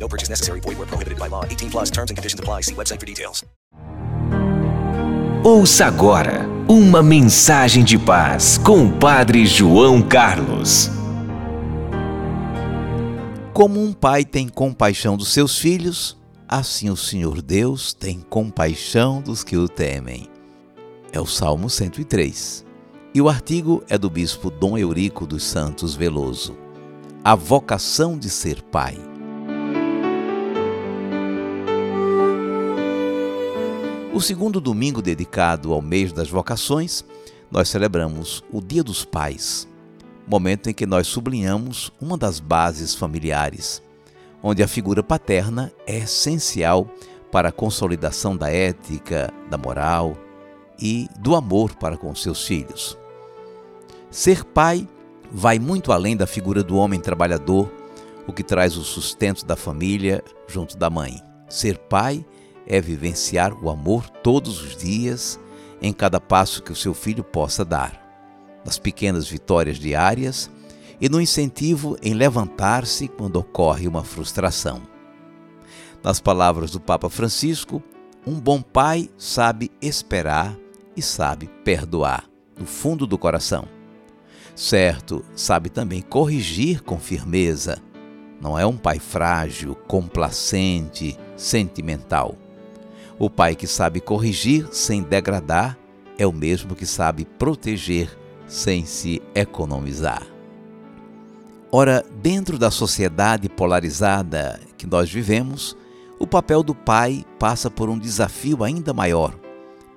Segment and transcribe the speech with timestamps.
[0.00, 0.60] No purchase necessary.
[0.60, 1.44] Void where prohibited by law.
[1.44, 2.62] 18 plus terms and conditions apply.
[2.62, 3.44] See website for details.
[5.42, 10.90] Ouça agora uma mensagem de paz com o Padre João Carlos.
[13.54, 16.14] Como um pai tem compaixão dos seus filhos,
[16.46, 20.28] assim o Senhor Deus tem compaixão dos que o temem.
[21.10, 22.66] É o Salmo 103.
[23.14, 26.54] E o artigo é do bispo Dom Eurico dos Santos Veloso.
[27.24, 29.09] A vocação de ser pai.
[34.20, 37.02] O segundo domingo dedicado ao mês das vocações,
[37.50, 39.66] nós celebramos o Dia dos Pais,
[40.26, 43.82] momento em que nós sublinhamos uma das bases familiares,
[44.42, 46.86] onde a figura paterna é essencial
[47.32, 50.14] para a consolidação da ética, da moral
[50.78, 52.98] e do amor para com seus filhos.
[54.10, 54.86] Ser pai
[55.32, 57.72] vai muito além da figura do homem trabalhador,
[58.26, 61.22] o que traz o sustento da família junto da mãe.
[61.48, 62.39] Ser pai é
[62.80, 65.38] vivenciar o amor todos os dias,
[65.80, 70.50] em cada passo que o seu filho possa dar, nas pequenas vitórias diárias
[71.00, 74.82] e no incentivo em levantar-se quando ocorre uma frustração.
[76.02, 77.82] Nas palavras do Papa Francisco,
[78.26, 80.56] um bom pai sabe esperar
[80.96, 82.24] e sabe perdoar,
[82.56, 83.66] do fundo do coração.
[84.54, 87.78] Certo, sabe também corrigir com firmeza.
[88.40, 92.36] Não é um pai frágil, complacente, sentimental.
[93.20, 95.76] O pai que sabe corrigir sem degradar
[96.18, 98.18] é o mesmo que sabe proteger
[98.48, 100.26] sem se economizar.
[101.70, 105.76] Ora, dentro da sociedade polarizada que nós vivemos,
[106.18, 109.38] o papel do pai passa por um desafio ainda maior,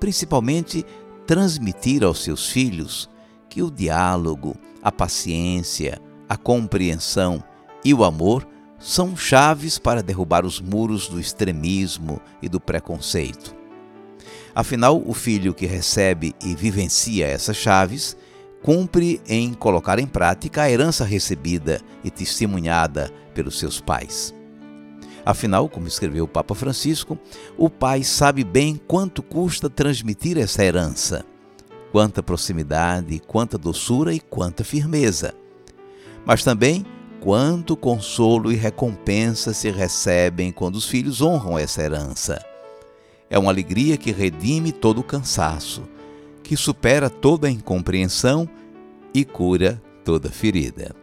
[0.00, 0.82] principalmente
[1.26, 3.06] transmitir aos seus filhos
[3.50, 7.44] que o diálogo, a paciência, a compreensão
[7.84, 8.48] e o amor
[8.80, 13.54] são chaves para derrubar os muros do extremismo e do preconceito.
[14.54, 18.16] Afinal, o filho que recebe e vivencia essas chaves
[18.62, 24.34] cumpre em colocar em prática a herança recebida e testemunhada pelos seus pais.
[25.24, 27.18] Afinal, como escreveu o Papa Francisco,
[27.56, 31.24] o pai sabe bem quanto custa transmitir essa herança,
[31.92, 35.34] quanta proximidade, quanta doçura e quanta firmeza.
[36.24, 36.84] Mas também
[37.20, 42.42] quanto consolo e recompensa se recebem quando os filhos honram essa herança.
[43.28, 45.82] É uma alegria que redime todo o cansaço,
[46.42, 48.48] que supera toda a incompreensão
[49.14, 50.96] e cura toda ferida.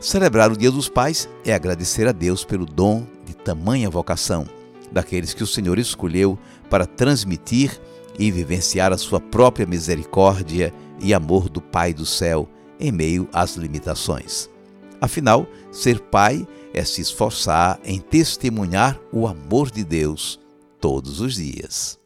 [0.00, 4.46] Celebrar o Dia dos Pais é agradecer a Deus pelo dom de tamanha vocação,
[4.90, 6.38] daqueles que o Senhor escolheu
[6.68, 7.80] para transmitir
[8.18, 12.48] e vivenciar a sua própria misericórdia e amor do Pai do céu
[12.78, 14.53] em meio às limitações.
[15.04, 20.40] Afinal, ser pai é se esforçar em testemunhar o amor de Deus
[20.80, 21.98] todos os dias.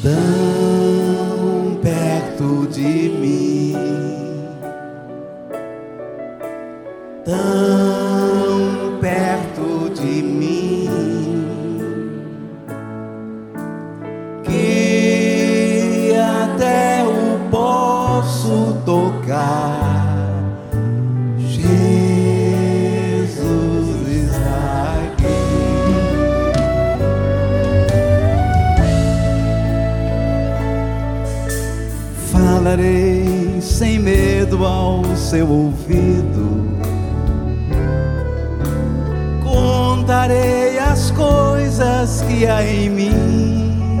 [0.00, 3.47] Tão perto de mim,
[32.68, 36.68] Falarei sem medo ao seu ouvido.
[39.42, 44.00] Contarei as coisas que há em mim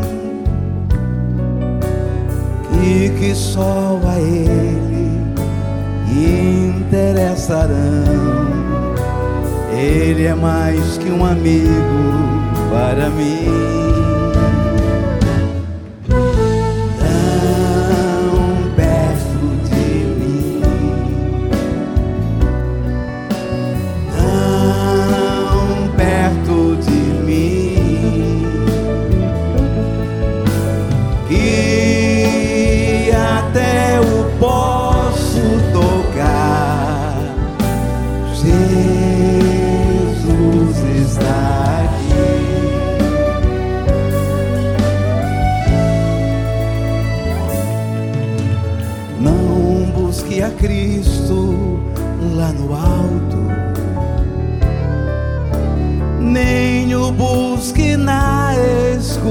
[2.84, 5.16] e que só a ele
[6.84, 7.72] interessarão.
[9.72, 11.72] Ele é mais que um amigo
[12.70, 13.87] para mim.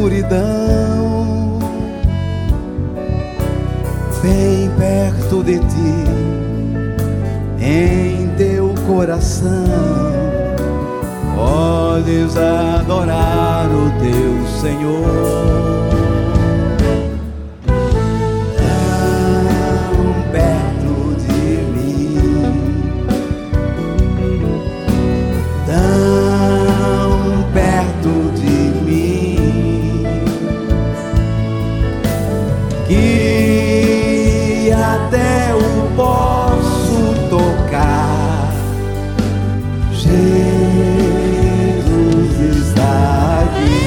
[0.07, 1.59] Escuridão.
[4.21, 6.03] Bem perto de ti,
[7.59, 9.65] em teu coração,
[11.35, 15.86] podes adorar o teu Senhor.
[32.87, 38.53] Que até o posso tocar.
[39.91, 40.17] Jesus
[42.39, 43.77] está aqui.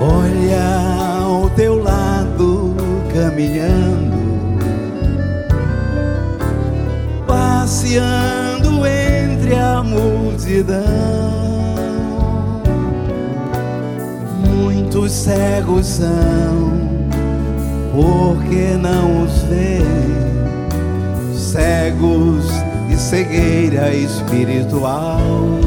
[0.00, 0.66] Olha
[1.22, 2.74] ao teu lado
[3.12, 4.15] caminhando,
[7.66, 10.84] passeando entre a multidão.
[14.38, 16.70] Muitos cegos são,
[17.92, 19.82] porque não os veem,
[21.34, 22.46] cegos
[22.88, 25.58] de cegueira espiritual.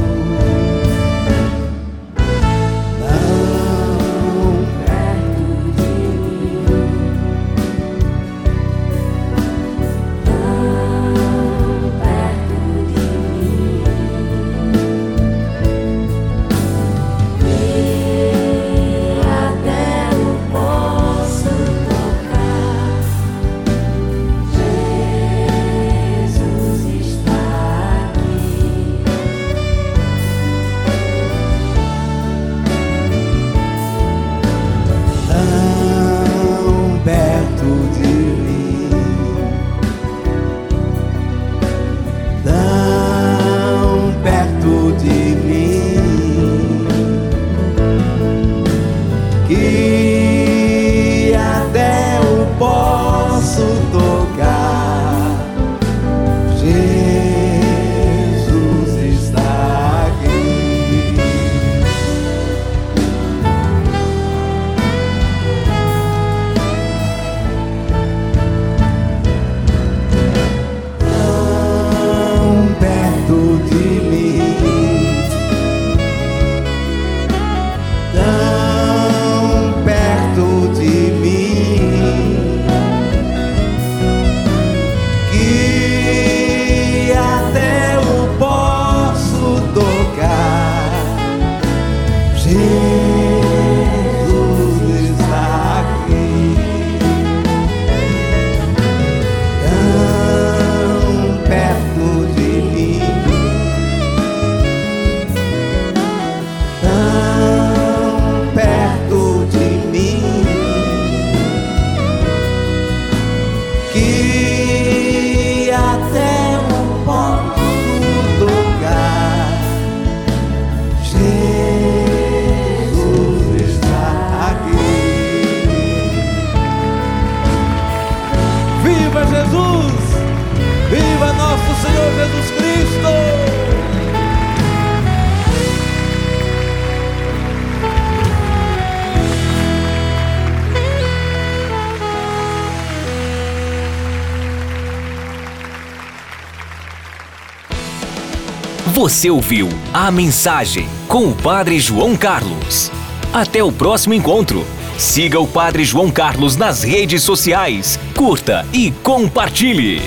[148.99, 152.91] Você ouviu a mensagem com o Padre João Carlos.
[153.31, 154.65] Até o próximo encontro.
[154.97, 160.01] Siga o Padre João Carlos nas redes sociais, curta e compartilhe.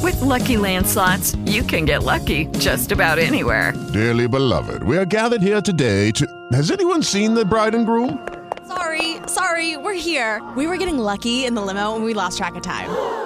[0.00, 3.72] With Lucky Land slots, you can get lucky just about anywhere.
[3.92, 6.24] Dearly beloved, we are gathered here today to.
[6.52, 8.24] Has anyone seen the bride and groom?
[8.68, 10.40] Sorry, sorry, we're here.
[10.54, 13.25] We were getting lucky in the limo and we lost track of time.